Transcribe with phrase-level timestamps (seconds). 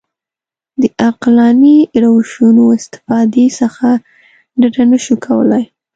[0.81, 3.89] د عقلاني روشونو استفادې څخه
[4.59, 5.63] ډډه نه شو کولای.